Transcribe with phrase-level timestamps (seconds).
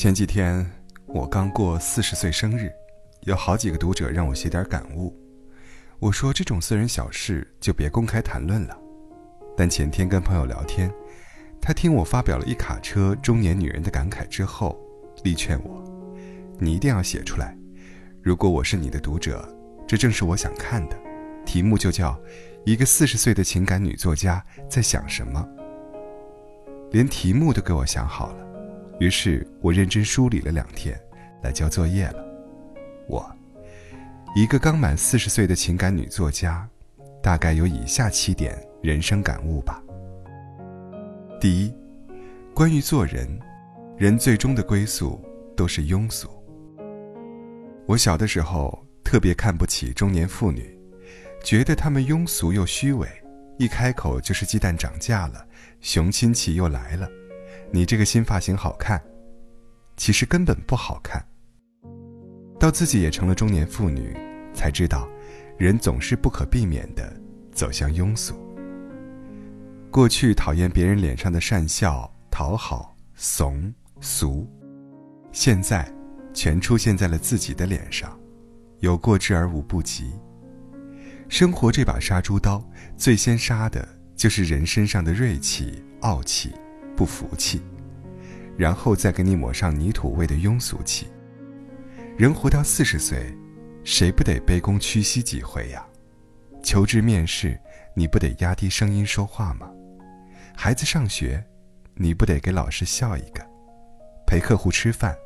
[0.00, 0.66] 前几天
[1.08, 2.72] 我刚过四十岁生日，
[3.24, 5.14] 有好几个读者让我写点感悟。
[5.98, 8.74] 我说这种私人小事就别公开谈论了。
[9.54, 10.90] 但前天跟朋友聊天，
[11.60, 14.80] 他听我发表了一卡车中年女人的感慨之后，
[15.22, 15.84] 力劝我
[16.58, 17.54] ：“你一定要写出来。
[18.22, 19.46] 如果我是你的读者，
[19.86, 20.98] 这正是我想看的。
[21.44, 22.18] 题目就叫
[22.64, 25.46] ‘一个四十岁的情感女作家在想什么’。
[26.90, 28.46] 连题目都给我想好了。”
[29.00, 30.94] 于是我认真梳理了两天，
[31.42, 32.22] 来交作业了。
[33.08, 33.34] 我，
[34.36, 36.68] 一个刚满四十岁的情感女作家，
[37.22, 39.82] 大概有以下七点人生感悟吧。
[41.40, 41.74] 第一，
[42.54, 43.26] 关于做人，
[43.96, 45.18] 人最终的归宿
[45.56, 46.28] 都是庸俗。
[47.86, 50.78] 我小的时候特别看不起中年妇女，
[51.42, 53.08] 觉得她们庸俗又虚伪，
[53.56, 55.42] 一开口就是鸡蛋涨价了，
[55.80, 57.08] 熊亲戚又来了。
[57.72, 59.00] 你这个新发型好看，
[59.96, 61.24] 其实根本不好看。
[62.58, 64.16] 到自己也成了中年妇女，
[64.52, 65.08] 才知道，
[65.56, 67.12] 人总是不可避免的
[67.52, 68.34] 走向庸俗。
[69.90, 74.48] 过去讨厌别人脸上的善笑、讨好、怂、俗，
[75.32, 75.90] 现在，
[76.34, 78.18] 全出现在了自己的脸上，
[78.80, 80.10] 有过之而无不及。
[81.28, 82.62] 生活这把杀猪刀，
[82.96, 86.52] 最先杀的就是人身上的锐气、傲气。
[87.00, 87.62] 不服气，
[88.58, 91.06] 然后再给你抹上泥土味的庸俗气。
[92.18, 93.34] 人活到四十岁，
[93.84, 95.82] 谁不得卑躬屈膝几回呀？
[96.62, 97.58] 求职面试，
[97.96, 99.70] 你不得压低声音说话吗？
[100.54, 101.42] 孩子上学，
[101.94, 103.42] 你不得给老师笑一个？
[104.26, 105.16] 陪客户吃饭，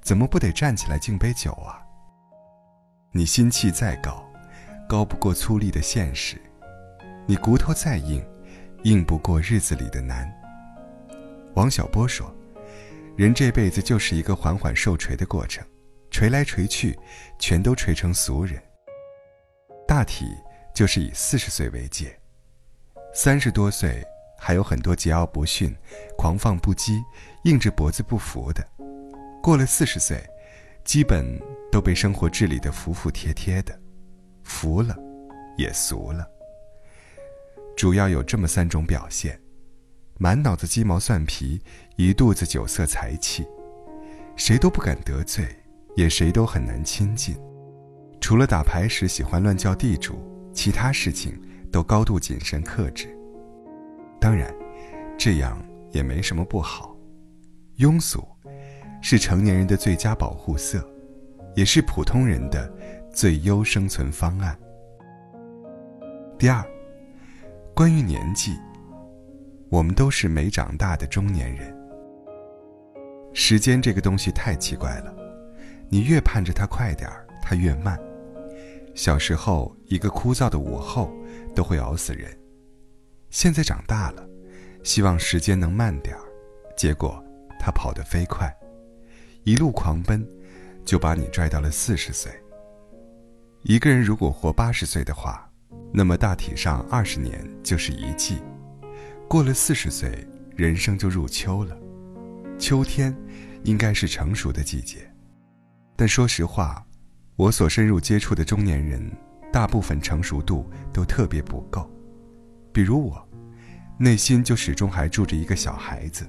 [0.00, 1.82] 怎么不得站起来敬杯酒啊？
[3.10, 4.24] 你心气再高，
[4.88, 6.36] 高不过粗粝的现实；
[7.26, 8.24] 你骨头再硬，
[8.84, 10.32] 硬不过日子里的难。
[11.58, 12.32] 王小波说
[13.18, 15.66] ：“人这辈子就是一个缓缓受锤的过程，
[16.08, 16.96] 锤来锤去，
[17.36, 18.62] 全都锤成俗人。
[19.84, 20.26] 大体
[20.72, 22.16] 就是以四十岁为界，
[23.12, 24.00] 三十多岁
[24.38, 25.74] 还有很多桀骜不驯、
[26.16, 27.02] 狂放不羁、
[27.42, 28.62] 硬着脖子不服的；
[29.42, 30.24] 过了四十岁，
[30.84, 31.26] 基本
[31.72, 33.76] 都被生活治理得服服帖帖的，
[34.44, 34.96] 服了，
[35.56, 36.24] 也俗了。
[37.76, 39.36] 主要有这么三种表现。”
[40.20, 41.60] 满脑子鸡毛蒜皮，
[41.94, 43.46] 一肚子酒色财气，
[44.34, 45.46] 谁都不敢得罪，
[45.94, 47.36] 也谁都很难亲近。
[48.20, 50.18] 除了打牌时喜欢乱叫地主，
[50.52, 51.40] 其他事情
[51.70, 53.16] 都高度谨慎克制。
[54.20, 54.52] 当然，
[55.16, 55.56] 这样
[55.92, 56.96] 也没什么不好。
[57.76, 58.26] 庸俗，
[59.00, 60.84] 是成年人的最佳保护色，
[61.54, 62.68] 也是普通人的
[63.12, 64.58] 最优生存方案。
[66.36, 66.60] 第二，
[67.72, 68.56] 关于年纪。
[69.70, 71.76] 我们都是没长大的中年人。
[73.34, 75.14] 时间这个东西太奇怪了，
[75.88, 77.98] 你越盼着它快点儿，它越慢。
[78.94, 81.12] 小时候一个枯燥的午后
[81.54, 82.36] 都会熬死人，
[83.30, 84.28] 现在长大了，
[84.82, 86.22] 希望时间能慢点儿，
[86.76, 87.22] 结果
[87.60, 88.52] 它跑得飞快，
[89.44, 90.26] 一路狂奔，
[90.84, 92.32] 就把你拽到了四十岁。
[93.62, 95.48] 一个人如果活八十岁的话，
[95.92, 98.38] 那么大体上二十年就是一季。
[99.28, 101.76] 过了四十岁，人生就入秋了。
[102.58, 103.14] 秋天，
[103.62, 105.00] 应该是成熟的季节。
[105.94, 106.82] 但说实话，
[107.36, 109.06] 我所深入接触的中年人，
[109.52, 111.90] 大部分成熟度都特别不够。
[112.72, 113.28] 比如我，
[113.98, 116.26] 内心就始终还住着一个小孩子。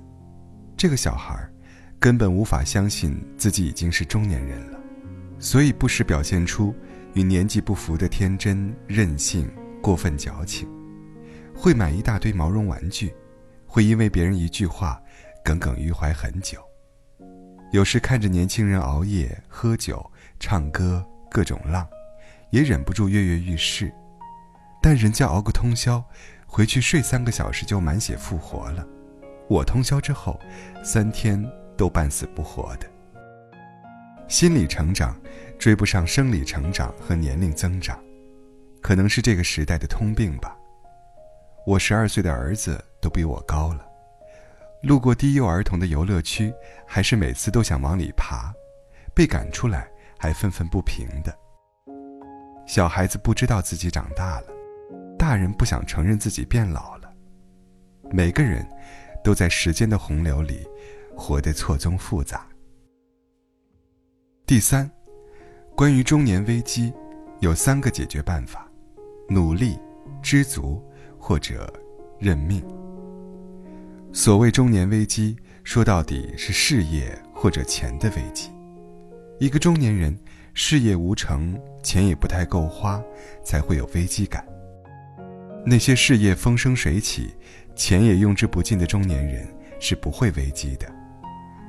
[0.75, 1.49] 这个小孩，
[2.01, 4.79] 根本无法相信自己已经是中年人了，
[5.39, 6.75] 所以不时表现出
[7.13, 9.49] 与年纪不符的天真、任性、
[9.81, 10.67] 过分矫情。
[11.61, 13.13] 会买一大堆毛绒玩具，
[13.67, 14.97] 会因为别人一句话
[15.43, 16.57] 耿耿于怀很久。
[17.73, 20.09] 有时看着年轻人熬夜、喝酒、
[20.39, 21.85] 唱歌，各种浪，
[22.49, 23.93] 也忍不住跃跃欲试。
[24.81, 26.01] 但人家熬个通宵，
[26.47, 28.87] 回去睡三个小时就满血复活了。
[29.49, 30.39] 我通宵之后，
[30.81, 31.45] 三天
[31.75, 32.87] 都半死不活的。
[34.29, 35.19] 心理成长
[35.57, 38.01] 追不上生理成长和年龄增长，
[38.79, 40.55] 可能是这个时代的通病吧。
[41.69, 43.85] 我十二岁的儿子都比我高了，
[44.81, 46.51] 路过低幼儿童的游乐区，
[46.87, 48.51] 还是每次都想往里爬，
[49.13, 49.87] 被赶出来
[50.17, 51.31] 还愤愤不平的。
[52.65, 54.47] 小孩子不知道自己长大了，
[55.15, 57.13] 大人不想承认自己变老了。
[58.09, 58.67] 每个人，
[59.23, 60.67] 都在时间的洪流里，
[61.15, 62.47] 活得错综复杂。
[64.47, 64.89] 第三，
[65.75, 66.91] 关于中年危机，
[67.41, 68.67] 有三个解决办法：
[69.29, 69.77] 努力、
[70.23, 70.83] 知足。
[71.19, 71.71] 或者
[72.17, 72.63] 认命。
[74.11, 78.49] 所谓中年危机，说到底是事业或者钱的危机。
[79.39, 80.17] 一个中年人
[80.53, 82.99] 事业无成，钱也不太够花，
[83.43, 84.43] 才会有危机感。
[85.65, 87.35] 那些事业风生水起，
[87.75, 89.47] 钱也用之不尽的中年人
[89.79, 90.91] 是不会危机的，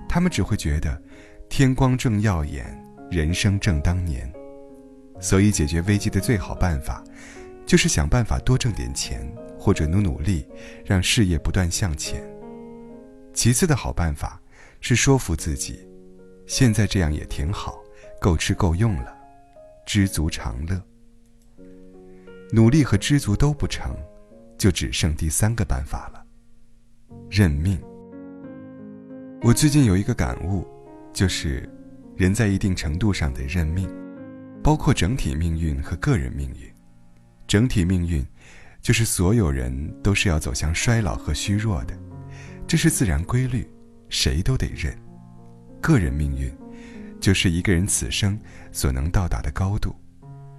[0.09, 1.01] 他们只会觉得
[1.49, 2.65] 天光正耀眼，
[3.11, 4.33] 人生正当年。
[5.21, 7.05] 所以，解决危机的最好办法，
[7.71, 10.45] 就是想办法多挣点钱，或者努努力，
[10.85, 12.21] 让事业不断向前。
[13.33, 14.43] 其次的好办法，
[14.81, 15.89] 是说服自己，
[16.49, 17.79] 现在这样也挺好，
[18.21, 19.17] 够吃够用了，
[19.87, 20.83] 知足常乐。
[22.51, 23.95] 努力和知足都不成，
[24.59, 26.27] 就只剩第三个办法了，
[27.31, 27.81] 认命。
[29.43, 30.67] 我最近有一个感悟，
[31.13, 31.71] 就是
[32.17, 33.89] 人在一定程度上的认命。
[34.61, 36.69] 包括整体命运和个人命运。
[37.51, 38.25] 整体命运，
[38.81, 41.99] 就是所有人都是要走向衰老和虚弱的，
[42.65, 43.69] 这是自然规律，
[44.09, 44.97] 谁都得认。
[45.81, 46.49] 个人命运，
[47.19, 48.39] 就是一个人此生
[48.71, 49.97] 所能到达的高度，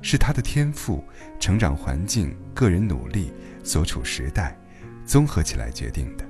[0.01, 1.01] 是他的天赋、
[1.39, 3.31] 成长环境、个人努力、
[3.63, 4.59] 所处时代，
[5.05, 6.25] 综合起来决定的。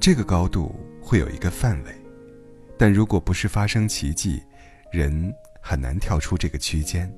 [0.00, 1.94] 这个高度会有一个范围，
[2.78, 4.42] 但如果不是发生奇迹，
[4.90, 5.30] 人。
[5.66, 7.10] 很难跳出这个区间，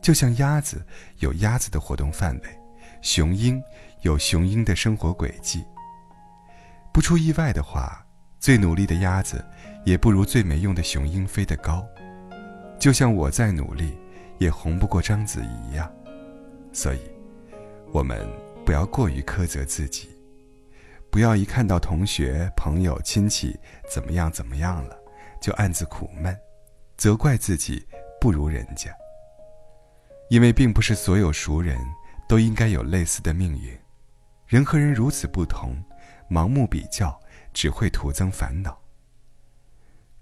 [0.00, 0.84] 就像鸭子
[1.18, 2.58] 有鸭子的活动范围，
[3.02, 3.62] 雄鹰
[4.02, 5.64] 有雄鹰的生活轨迹。
[6.92, 8.04] 不出意外的话，
[8.40, 9.44] 最努力的鸭子
[9.84, 11.86] 也不如最没用的雄鹰飞得高。
[12.78, 13.98] 就像我再努力，
[14.38, 15.90] 也红不过章子怡呀。
[16.72, 17.00] 所以，
[17.92, 18.26] 我们
[18.64, 20.08] 不要过于苛责自己，
[21.10, 23.58] 不要一看到同学、朋友、亲戚
[23.92, 24.96] 怎么样怎么样了，
[25.40, 26.36] 就暗自苦闷。
[26.96, 27.86] 责怪自己
[28.20, 28.90] 不如人家，
[30.28, 31.78] 因为并不是所有熟人
[32.28, 33.76] 都应该有类似的命运。
[34.46, 35.76] 人和人如此不同，
[36.30, 37.18] 盲目比较
[37.52, 38.78] 只会徒增烦恼。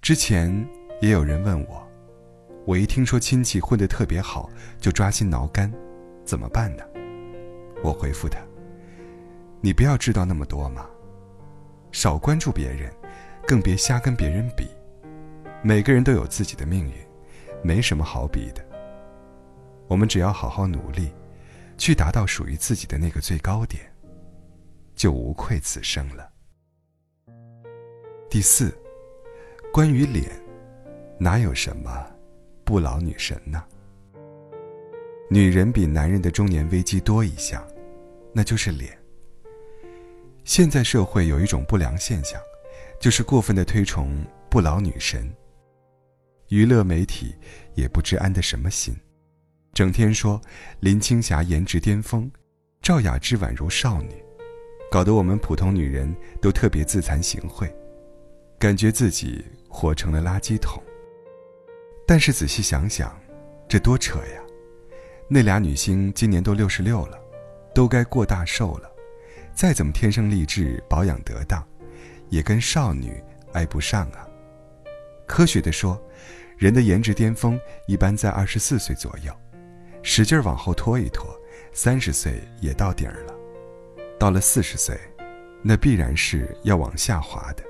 [0.01, 0.67] 之前
[1.01, 1.87] 也有人问我，
[2.65, 4.51] 我一听说亲戚混得特别好，
[4.81, 5.73] 就抓心挠肝，
[6.25, 6.85] 怎么办呢？
[7.83, 8.39] 我回复他
[9.61, 10.87] ：“你不要知道那么多嘛，
[11.93, 12.93] 少关注别人，
[13.47, 14.69] 更别瞎跟别人比。”
[15.63, 16.95] 每个人都有自己的命运，
[17.63, 18.66] 没什么好比的。
[19.89, 21.13] 我们只要好好努力，
[21.79, 23.83] 去达到属于自己的那个最高点，
[24.95, 26.31] 就无愧此生了。
[28.29, 28.77] 第四，
[29.73, 30.31] 关于脸，
[31.19, 32.07] 哪有什么
[32.65, 33.65] 不老女神呢？
[35.31, 37.65] 女人比男人的中年危机多一项，
[38.33, 38.97] 那就是脸。
[40.45, 42.41] 现在社会有一种不良现象，
[43.01, 45.33] 就是过分的推崇不老女神。
[46.49, 47.35] 娱乐媒体
[47.75, 48.97] 也不知安的什么心，
[49.77, 50.41] 整天说
[50.81, 52.31] 林青霞颜值巅峰，
[52.81, 54.25] 赵雅芝宛如少女，
[54.91, 57.71] 搞得我们普通女人都特别自惭形秽，
[58.59, 60.83] 感觉自己活成了垃圾桶。
[62.07, 63.15] 但是仔细想想，
[63.69, 64.41] 这多扯呀！
[65.29, 67.21] 那俩女星今年都六十六了，
[67.75, 68.91] 都该过大寿了，
[69.53, 71.63] 再怎么天生丽质、保养得当，
[72.31, 74.27] 也跟少女挨不上啊。
[75.27, 76.03] 科学的说。
[76.59, 79.31] 人的颜值巅峰一般在二十四岁左右，
[80.09, 81.27] 使劲往后拖一拖，
[81.73, 83.35] 三十岁也到顶儿了。
[84.21, 84.97] 到了四十岁，
[85.63, 87.65] 那必然是要往下滑的。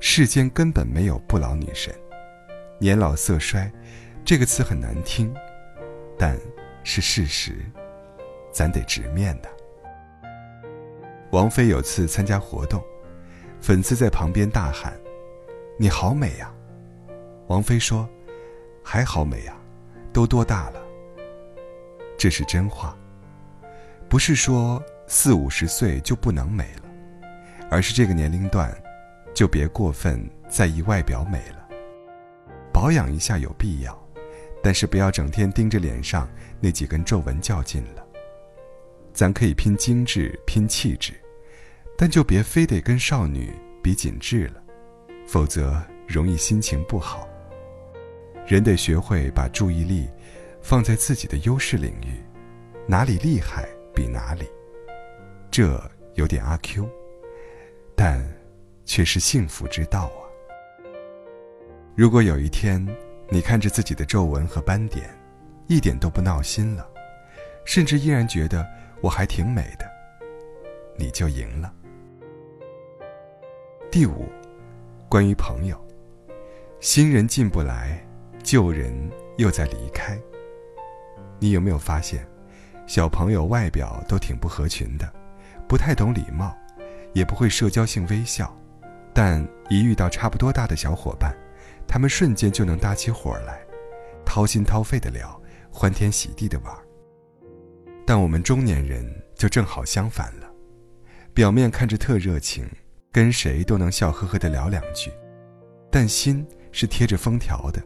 [0.00, 1.94] 世间根本没有不老女神，
[2.80, 3.70] 年老色衰，
[4.24, 5.32] 这个词很难听，
[6.18, 6.36] 但
[6.82, 7.64] 是事实，
[8.50, 9.48] 咱得直面的。
[11.30, 12.82] 王菲有次参加活动，
[13.60, 14.98] 粉丝在旁边大喊
[15.78, 16.52] ：“你好美呀！”
[17.46, 18.06] 王菲说
[18.82, 19.56] ：“还好美啊，
[20.12, 20.86] 都多大了？”
[22.20, 22.94] 这是真话，
[24.06, 26.90] 不是说四五十岁就不能美了，
[27.70, 28.70] 而是这个年龄段，
[29.32, 31.66] 就别过分在意外表美了。
[32.74, 33.98] 保养一下有必要，
[34.62, 36.28] 但是不要整天盯着脸上
[36.60, 38.06] 那几根皱纹较劲了。
[39.14, 41.14] 咱可以拼精致、拼气质，
[41.96, 43.50] 但就别非得跟少女
[43.82, 44.62] 比紧致了，
[45.26, 47.26] 否则容易心情不好。
[48.46, 50.06] 人得学会把注意力
[50.62, 52.22] 放在自己的优势领域，
[52.86, 54.46] 哪里厉害比哪里。
[55.50, 55.80] 这
[56.14, 56.88] 有点阿 Q，
[57.96, 58.22] 但
[58.84, 60.22] 却是幸福之道啊。
[61.96, 62.86] 如果有一天
[63.28, 65.08] 你看着自己的皱纹和斑点，
[65.66, 66.88] 一点都不闹心了，
[67.64, 68.66] 甚至依然觉得
[69.00, 69.84] 我还挺美的，
[70.96, 71.72] 你就赢了。
[73.90, 74.28] 第五，
[75.08, 75.76] 关于朋友，
[76.80, 78.06] 新人进不来。
[78.42, 78.90] 旧人
[79.36, 80.18] 又在离开。
[81.40, 82.24] 你有没有发现，
[82.86, 85.12] 小朋友外表都挺不合群的，
[85.66, 86.54] 不太懂礼貌，
[87.12, 88.56] 也不会社交性微笑，
[89.12, 91.34] 但一遇到差不多大的小伙伴，
[91.88, 93.60] 他们瞬间就能搭起伙来，
[94.24, 95.40] 掏心掏肺的聊，
[95.72, 96.72] 欢天喜地的玩。
[98.06, 99.04] 但我们中年人
[99.34, 100.50] 就正好相反了，
[101.32, 102.68] 表面看着特热情，
[103.10, 105.10] 跟谁都能笑呵呵的聊两句，
[105.90, 107.80] 但心是贴着封条的，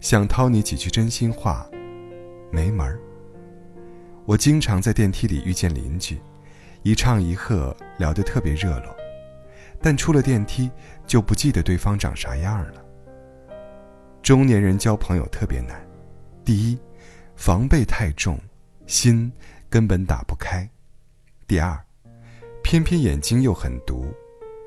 [0.00, 1.68] 想掏你几句真心话，
[2.54, 3.00] 没门儿。
[4.24, 6.20] 我经常在电梯里遇见邻居，
[6.84, 8.96] 一唱一和聊得特别热络，
[9.82, 10.70] 但出了电梯
[11.06, 12.84] 就不记得对方长啥样了。
[14.22, 15.84] 中年人交朋友特别难，
[16.44, 16.78] 第一，
[17.36, 18.38] 防备太重，
[18.86, 19.30] 心
[19.68, 20.66] 根本打不开；
[21.46, 21.78] 第二，
[22.62, 24.06] 偏偏眼睛又很毒，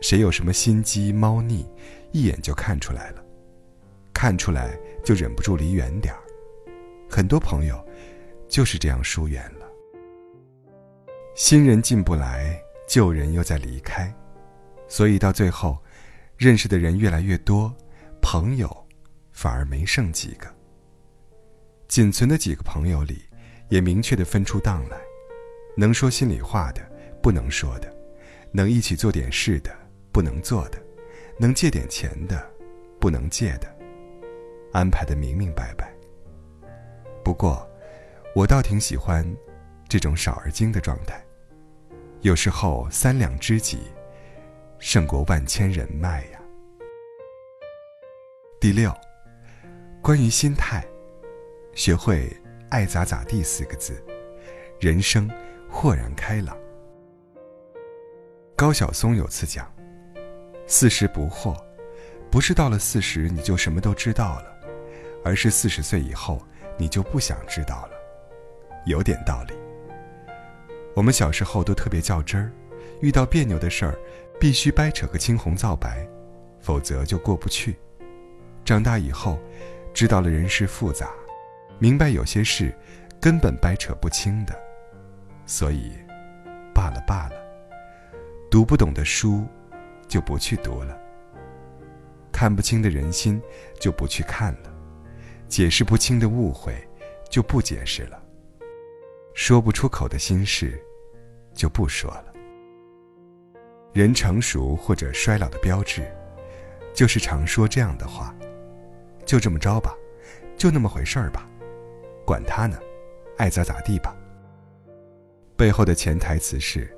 [0.02, 1.68] 谁有什么心机猫腻，
[2.12, 3.24] 一眼就看出来了，
[4.14, 6.20] 看出来就忍不住离远点儿。
[7.10, 7.84] 很多朋友
[8.48, 9.66] 就是这样疏远了。
[11.36, 14.14] 新人进不来，旧人又在离开，
[14.88, 15.78] 所以到最后，
[16.38, 17.74] 认识的人越来越多，
[18.22, 18.88] 朋友。
[19.32, 20.48] 反而没剩几个。
[21.88, 23.22] 仅存的几个朋友里，
[23.70, 24.98] 也明确的分出档来，
[25.76, 26.82] 能说心里话的，
[27.22, 27.88] 不能说的；
[28.52, 29.70] 能一起做点事的，
[30.12, 30.80] 不能做的；
[31.38, 32.52] 能借点钱的，
[33.00, 33.72] 不能借的，
[34.74, 35.94] 安排的明明白白。
[37.28, 37.70] 不过，
[38.34, 39.22] 我倒挺喜欢
[39.90, 41.22] 这种少而精的状态。
[42.22, 43.82] 有时候，三两知己
[44.80, 46.40] 胜过万千人脉呀。
[48.62, 48.96] 第六。
[50.02, 50.88] 关于心态，
[51.74, 52.34] 学会
[52.72, 54.02] “爱咋咋地”四个字，
[54.80, 55.30] 人生
[55.70, 56.58] 豁然开朗。
[58.56, 59.70] 高晓松有次讲
[60.66, 61.62] ：“四十不惑，
[62.32, 64.58] 不是到了四十你就什么都知道了，
[65.26, 66.42] 而是四十岁以后
[66.78, 67.92] 你就不想知道了。”
[68.86, 69.54] 有点道理。
[70.96, 72.52] 我们小时候都特别较真儿，
[73.02, 73.98] 遇到别扭的事儿，
[74.40, 76.08] 必须掰扯个青红皂白，
[76.60, 77.76] 否则就过不去。
[78.64, 79.38] 长大以后。
[79.94, 81.10] 知道了人世复杂，
[81.80, 82.72] 明白有些事
[83.20, 84.56] 根本掰扯不清的，
[85.48, 85.92] 所以
[86.72, 87.36] 罢了罢了。
[88.52, 89.44] 读不懂的书
[90.08, 90.96] 就不去读了，
[92.32, 93.42] 看不清的人心
[93.80, 94.67] 就不去看了，
[95.48, 96.76] 解释不清的误会
[97.30, 98.22] 就不解释了，
[99.34, 100.82] 说不出口的心事
[101.54, 102.34] 就不说了。
[103.94, 106.06] 人成熟或者衰老的标志，
[106.94, 108.36] 就是常说这样的话。
[109.26, 109.94] 就这么着吧，
[110.56, 111.46] 就那么回事儿吧，
[112.26, 112.80] 管他呢，
[113.38, 114.16] 爱咋咋地吧。
[115.58, 116.96] 背后的潜台词是，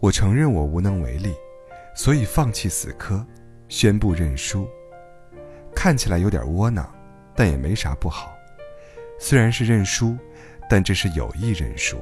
[0.00, 1.34] 我承认我无能为力，
[1.94, 3.24] 所以放弃死磕，
[3.68, 4.66] 宣布认输。
[5.74, 6.92] 看起来有点窝囊，
[7.34, 8.32] 但也没啥不好。
[9.18, 10.16] 虽然是认输，
[10.68, 11.96] 但这是有意认输。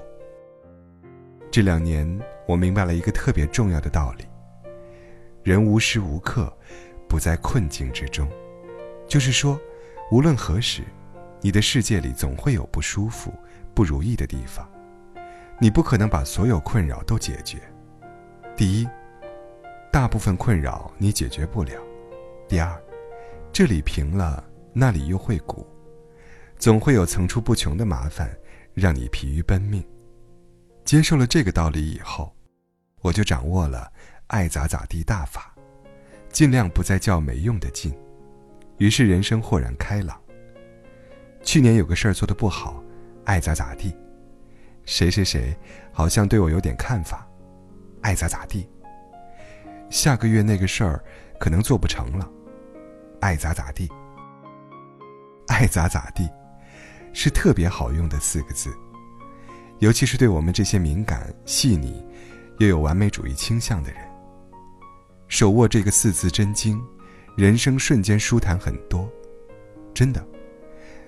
[1.50, 4.24] 这两年，我明白了一个特别重要的道理：
[5.42, 6.56] 人无时无刻
[7.08, 8.28] 不在困境之中。
[9.08, 9.60] 就是说，
[10.10, 10.84] 无论何时，
[11.40, 13.32] 你的世界里总会有不舒服、
[13.74, 14.68] 不如意的地方。
[15.58, 17.58] 你不可能把所有困扰都解决。
[18.56, 18.88] 第一，
[19.92, 21.80] 大部分困扰你解决不了；
[22.48, 22.80] 第二，
[23.52, 24.42] 这里平了，
[24.72, 25.66] 那里又会鼓，
[26.58, 28.30] 总会有层出不穷的麻烦，
[28.74, 29.84] 让你疲于奔命。
[30.84, 32.34] 接受了这个道理以后，
[33.02, 33.92] 我就掌握了
[34.28, 35.54] “爱咋咋地”大法，
[36.30, 37.92] 尽量不再较没用的劲。
[38.78, 40.20] 于是人生豁然开朗。
[41.42, 42.82] 去年有个事儿做的不好，
[43.24, 43.94] 爱咋咋地；
[44.84, 45.56] 谁谁谁
[45.92, 47.26] 好像对我有点看法，
[48.02, 48.68] 爱咋咋地。
[49.90, 51.04] 下个月那个事儿
[51.38, 52.28] 可能做不成了，
[53.20, 53.90] 爱咋咋地。
[55.50, 56.30] 爱咋咋地，
[57.12, 58.72] 是特别好用的四个字，
[59.80, 62.06] 尤其是对我们这些敏感、细腻，
[62.60, 64.00] 又有完美主义倾向的人，
[65.26, 66.80] 手握这个四字真经。
[67.36, 69.08] 人生瞬间舒坦很多，
[69.94, 70.22] 真的，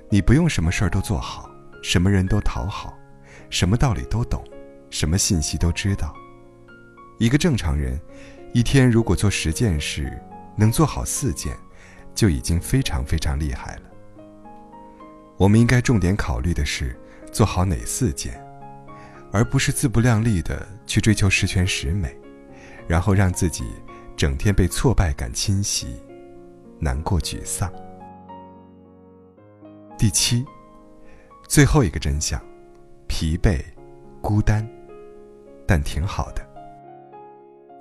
[0.08, 1.50] 你不用什么事儿都做好，
[1.82, 2.96] 什么人都讨好，
[3.50, 4.42] 什么道理都懂，
[4.88, 6.14] 什么信息都知道。
[7.18, 8.00] 一个正常人，
[8.54, 10.16] 一天如果做十件事，
[10.56, 11.54] 能做好四件，
[12.14, 13.91] 就已经非常非常厉害了。
[15.42, 16.96] 我们应该重点考虑的是
[17.32, 18.40] 做好哪四件，
[19.32, 22.16] 而不是自不量力的去追求十全十美，
[22.87, 23.64] 然后让自己
[24.16, 26.00] 整天被挫败感侵袭。
[26.78, 27.68] 难过、沮丧。
[29.99, 30.46] 第七，
[31.49, 32.40] 最后一个真相：
[33.08, 33.61] 疲惫、
[34.20, 34.64] 孤单，
[35.66, 36.49] 但挺好的。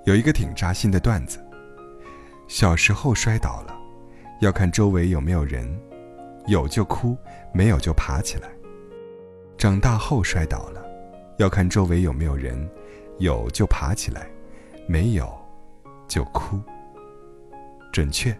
[0.04, 1.38] 有一个挺扎心的段子：
[2.48, 3.78] 小时候摔倒了，
[4.40, 5.80] 要看周围有没有人，
[6.48, 7.16] 有就哭，
[7.52, 8.48] 没有就爬起来；
[9.56, 10.82] 长大后摔倒了，
[11.38, 12.68] 要看周围有没有人，
[13.18, 14.28] 有就爬起来，
[14.86, 15.30] 没有
[16.08, 16.60] 就哭。
[17.92, 18.34] 准确。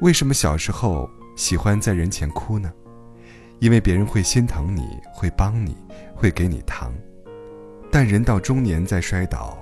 [0.00, 2.72] 为什么小时候喜欢在人前哭呢？
[3.58, 5.76] 因为别人会心疼你，会帮你，
[6.14, 6.94] 会给你糖。
[7.90, 9.58] 但人到中年再摔倒，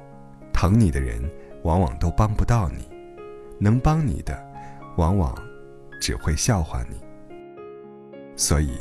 [0.53, 1.23] 疼你的人
[1.63, 2.87] 往往都帮不到你，
[3.59, 4.39] 能帮你的，
[4.99, 5.35] 往往
[6.03, 7.06] 只会笑话你。
[8.37, 8.79] 所以，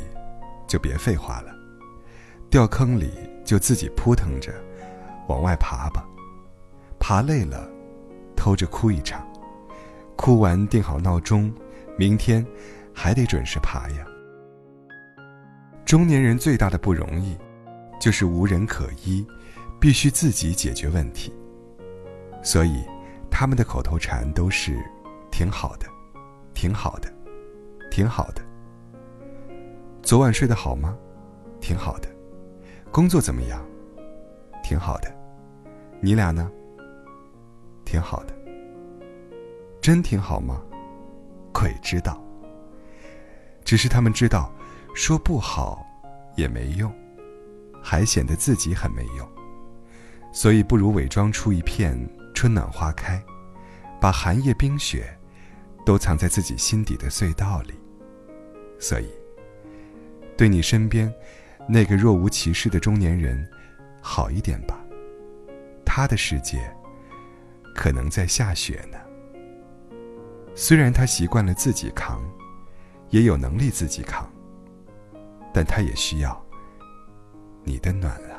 [0.66, 1.54] 就别废话了，
[2.50, 3.10] 掉坑里
[3.44, 4.52] 就自己扑腾着
[5.28, 6.06] 往外爬吧。
[6.98, 7.68] 爬累了，
[8.36, 9.26] 偷着哭一场，
[10.16, 11.52] 哭完定好闹钟，
[11.96, 12.44] 明天
[12.92, 14.06] 还得准时爬呀。
[15.84, 17.36] 中年人最大的不容易，
[18.00, 19.26] 就是无人可依，
[19.80, 21.32] 必须自己解决问题。
[22.42, 22.84] 所以，
[23.30, 24.76] 他们的口头禅都是
[25.30, 25.86] “挺好的，
[26.54, 27.12] 挺好的，
[27.90, 28.42] 挺好的”。
[30.06, 30.96] 昨晚睡得好吗？
[31.60, 32.08] 挺好的。
[32.92, 33.60] 工作怎么样？
[34.62, 35.12] 挺好的。
[36.00, 36.48] 你俩呢？
[37.84, 38.32] 挺好的。
[39.80, 40.62] 真挺好吗？
[41.52, 42.22] 鬼知道。
[43.64, 44.52] 只是他们知道。
[44.94, 45.84] 说不好，
[46.36, 46.90] 也没用，
[47.82, 49.28] 还显得自己很没用，
[50.32, 51.98] 所以不如伪装出一片
[52.32, 53.22] 春暖花开，
[54.00, 55.04] 把寒夜冰雪
[55.84, 57.74] 都藏在自己心底的隧道里。
[58.78, 59.10] 所以，
[60.36, 61.12] 对你身边
[61.68, 63.48] 那个若无其事的中年人
[64.00, 64.78] 好一点吧，
[65.84, 66.58] 他的世界
[67.74, 68.98] 可能在下雪呢。
[70.54, 72.22] 虽然他习惯了自己扛，
[73.10, 74.30] 也有能力自己扛。
[75.54, 76.46] 但他也需要
[77.64, 78.36] 你的暖啊！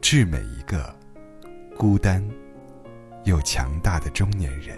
[0.00, 0.92] 致每一个
[1.78, 2.20] 孤单
[3.22, 4.76] 又强大的中年人。